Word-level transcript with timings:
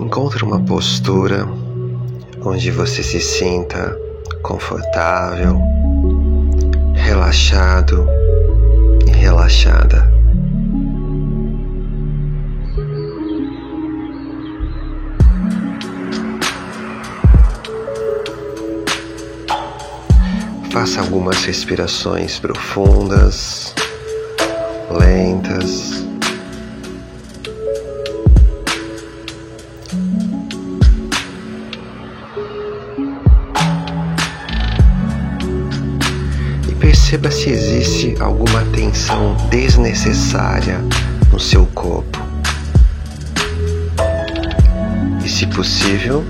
Encontre 0.00 0.44
uma 0.44 0.60
postura 0.60 1.48
onde 2.44 2.70
você 2.70 3.02
se 3.02 3.20
sinta 3.20 3.98
confortável, 4.42 5.58
relaxado 6.94 8.06
e 9.06 9.10
relaxada. 9.10 10.12
Faça 20.70 21.00
algumas 21.00 21.42
respirações 21.44 22.38
profundas, 22.38 23.74
lentas. 24.96 26.04
E 36.68 36.74
perceba 36.74 37.30
se 37.30 37.50
existe 37.50 38.14
alguma 38.20 38.64
tensão 38.72 39.36
desnecessária 39.50 40.80
no 41.32 41.38
seu 41.38 41.66
corpo. 41.66 42.18
E, 45.24 45.28
se 45.28 45.46
possível, 45.46 46.24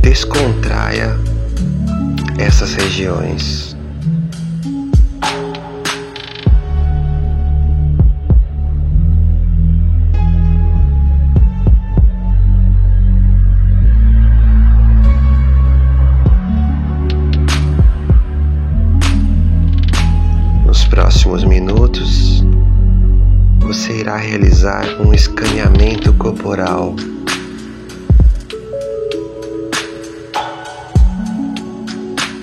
descontraia 0.00 1.16
essas 2.38 2.74
regiões. 2.74 3.73
Irá 24.14 24.16
realizar 24.16 25.00
um 25.00 25.12
escaneamento 25.12 26.12
corporal 26.14 26.94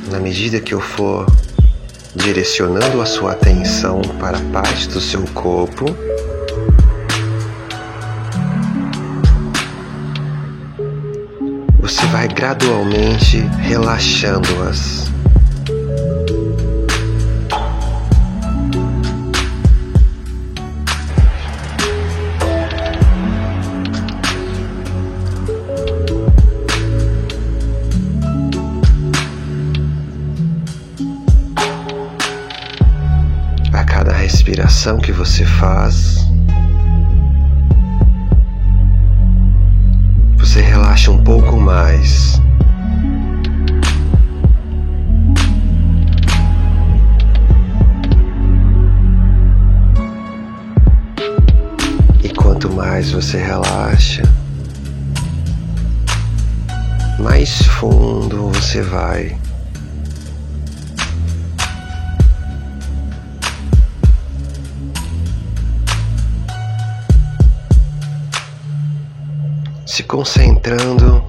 na 0.09 0.19
medida 0.19 0.59
que 0.59 0.73
eu 0.73 0.81
for 0.81 1.25
direcionando 2.15 3.01
a 3.01 3.05
sua 3.05 3.31
atenção 3.31 4.01
para 4.19 4.37
parte 4.51 4.89
do 4.89 4.99
seu 4.99 5.23
corpo, 5.33 5.85
você 11.79 12.05
vai 12.07 12.27
gradualmente 12.27 13.37
relaxando-as. 13.61 15.10
Respiração 34.41 34.97
que 34.97 35.11
você 35.11 35.45
faz, 35.45 36.27
você 40.35 40.59
relaxa 40.61 41.11
um 41.11 41.23
pouco 41.23 41.57
mais. 41.57 42.41
E 52.23 52.29
quanto 52.29 52.73
mais 52.73 53.11
você 53.11 53.37
relaxa, 53.37 54.23
mais 57.19 57.61
fundo 57.67 58.49
você 58.49 58.81
vai. 58.81 59.40
Se 70.01 70.07
concentrando 70.07 71.23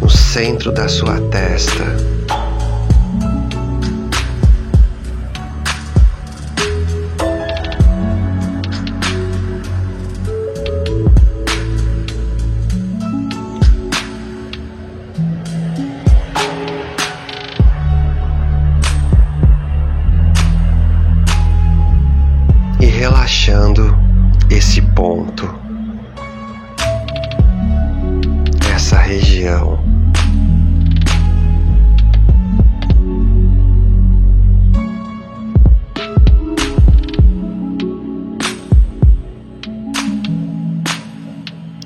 no 0.00 0.10
centro 0.10 0.72
da 0.72 0.88
sua 0.88 1.20
testa. 1.30 2.21
Região. 29.12 29.78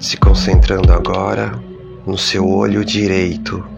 Se 0.01 0.17
concentrando 0.17 0.93
agora 0.93 1.61
no 2.07 2.17
seu 2.17 2.49
olho 2.49 2.85
direito. 2.85 3.76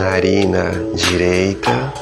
Narina 0.00 0.72
direita. 0.94 1.92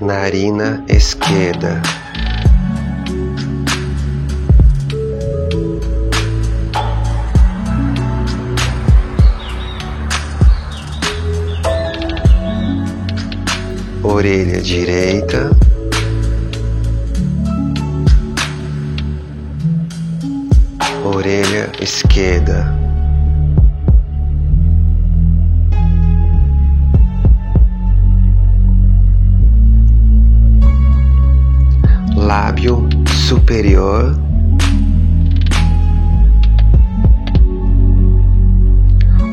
Narina 0.00 0.84
esquerda. 0.86 1.99
Orelha 14.10 14.60
direita, 14.60 15.50
orelha 21.04 21.70
esquerda. 21.80 22.76
Lábio 32.16 32.88
superior. 33.28 34.18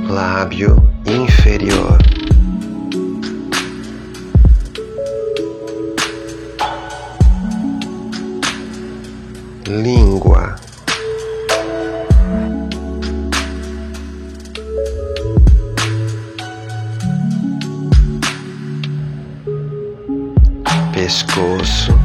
Lábio 0.08 0.78
inferior. 1.06 2.07
língua. 9.68 10.56
Pescoço. 20.94 21.97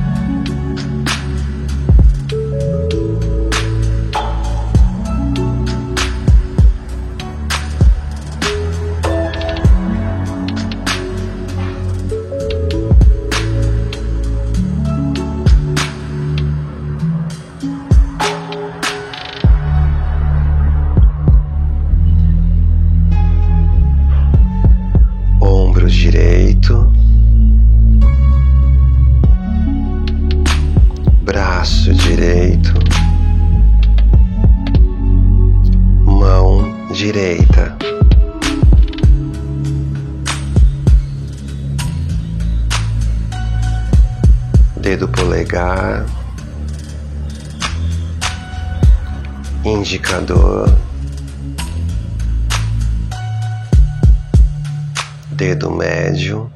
Indicador, 49.65 50.69
dedo 55.31 55.71
médio, 55.71 56.51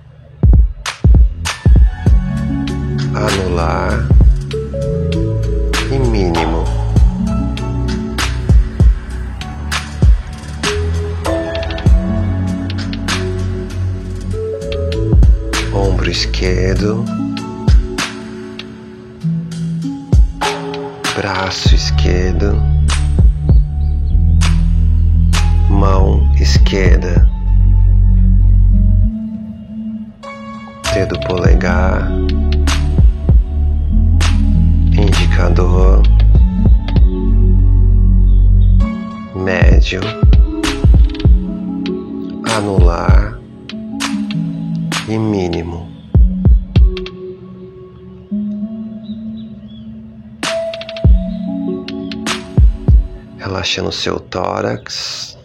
anular. 3.14 4.06
E 5.90 5.98
mínimo. 5.98 6.64
ombro 15.72 16.10
esquerdo, 16.10 17.04
braço 21.14 21.74
esquerdo, 21.74 22.75
esquerda, 26.46 27.28
dedo 30.94 31.18
polegar, 31.26 32.08
indicador, 34.92 36.02
médio, 39.34 40.00
anular. 42.56 43.36
E 45.08 45.16
mínimo. 45.16 45.86
Relaxando 53.38 53.92
seu 53.92 54.18
tórax, 54.18 55.35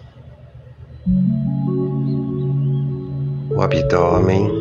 o 3.62 3.64
abdômen, 3.64 4.52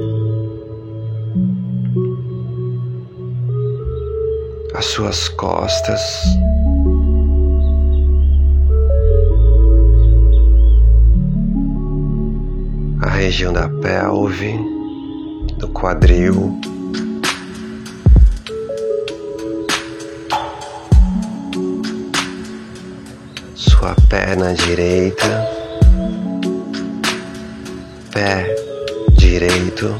as 4.74 4.84
suas 4.84 5.26
costas. 5.30 6.02
A 13.00 13.08
região 13.08 13.54
da 13.54 13.70
pelve 13.70 14.54
do 15.56 15.68
quadril. 15.68 16.60
Sua 23.54 23.96
perna 24.10 24.52
direita, 24.52 25.48
pé 28.12 28.69
direito. 29.30 29.96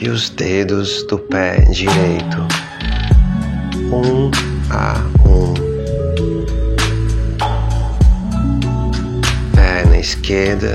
E 0.00 0.08
os 0.08 0.30
dedos 0.30 1.02
do 1.02 1.18
pé 1.18 1.60
direito, 1.70 2.38
um 3.92 4.30
a 4.70 4.96
um. 5.28 5.52
Perna 9.54 9.98
esquerda. 9.98 10.74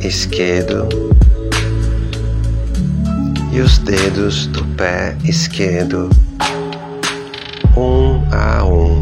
Esquerdo. 0.00 0.88
E 3.50 3.60
os 3.60 3.78
dedos 3.78 4.46
do 4.48 4.64
pé 4.76 5.16
esquerdo, 5.24 6.08
um 7.76 8.22
a 8.30 8.62
um. 8.64 8.93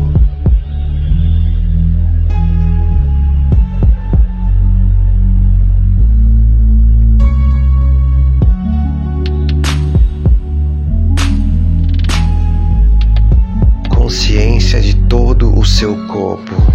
Todo 15.82 15.94
o 15.94 15.96
seu 15.96 16.06
corpo. 16.06 16.73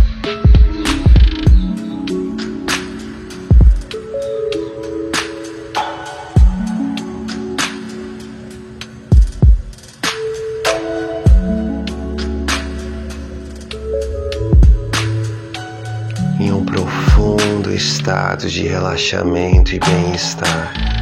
estado 17.76 18.50
de 18.50 18.68
relaxamento 18.68 19.76
e 19.76 19.80
bem-estar. 19.80 20.97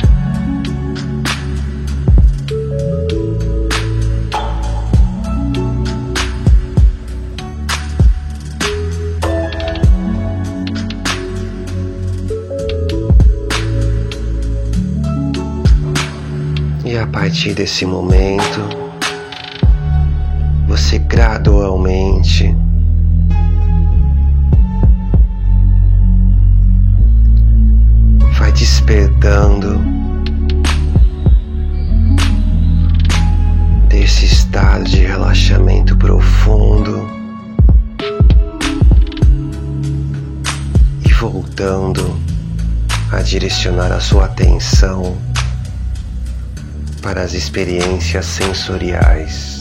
A 17.06 17.08
partir 17.08 17.54
desse 17.54 17.86
momento, 17.86 18.62
você 20.68 20.98
gradualmente 20.98 22.56
despertando 28.56 29.80
desse 33.90 34.26
estado 34.26 34.86
de 34.86 35.06
relaxamento 35.06 35.96
profundo 35.98 37.08
e 41.06 41.14
voltando 41.14 42.18
a 43.12 43.22
direcionar 43.22 43.92
a 43.92 44.00
sua 44.00 44.26
atenção 44.26 45.35
para 47.06 47.22
as 47.22 47.36
experiências 47.36 48.26
sensoriais. 48.26 49.55